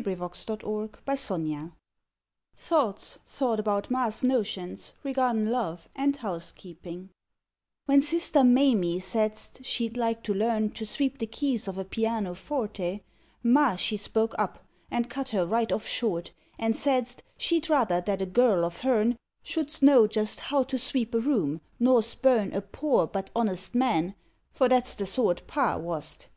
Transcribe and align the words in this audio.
22 0.00 0.30
SONNETS 0.32 0.60
OF 0.62 0.62
A 0.62 0.88
BUDDING 1.16 1.54
BARD 1.60 1.72
THOUGHTS 2.56 3.18
THOUGHT 3.26 3.58
ABOUT 3.58 3.90
MA 3.90 4.06
S 4.06 4.22
NOTIONS 4.22 4.94
REGARDIN 5.02 5.50
LOVE 5.50 5.88
AND 5.96 6.16
HOUSE 6.18 6.52
KEEPIN 6.52 7.08
WHEN 7.86 8.00
sister 8.00 8.44
Maymie 8.44 9.00
saidst 9.00 9.64
she 9.64 9.88
d 9.88 9.98
like 10.00 10.22
to 10.22 10.32
learn 10.32 10.70
To 10.70 10.86
sweep 10.86 11.18
the 11.18 11.26
keys 11.26 11.66
of 11.66 11.78
a 11.78 11.84
piano 11.84 12.34
forte, 12.36 13.00
Ma 13.42 13.74
she 13.74 13.96
spoke 13.96 14.36
up 14.38 14.62
and 14.88 15.10
cut 15.10 15.30
her 15.30 15.44
right 15.44 15.72
off 15.72 15.84
short 15.84 16.30
And 16.60 16.76
saidst 16.76 17.24
she 17.36 17.58
d 17.58 17.66
rather 17.68 18.00
that 18.00 18.20
a 18.22 18.26
girl 18.26 18.64
of 18.64 18.82
her 18.82 19.00
n 19.00 19.18
Shouldst 19.42 19.82
know 19.82 20.06
just 20.06 20.38
how 20.38 20.62
to 20.62 20.78
sweep 20.78 21.12
a 21.12 21.18
room, 21.18 21.60
nor 21.80 22.04
spurn 22.04 22.54
A 22.54 22.60
poor 22.60 23.08
but 23.08 23.30
honest 23.34 23.74
man, 23.74 24.14
for 24.52 24.68
that 24.68 24.84
s 24.84 24.94
the 24.94 25.06
sort 25.06 25.38
2 25.38 25.42
3 25.46 25.46
SONNETS 25.48 25.48
OF 25.48 25.48
A 25.48 25.52
BUDDING 25.52 25.54
BARD 25.56 25.80
Pa 25.82 25.88
wast. 25.88 26.28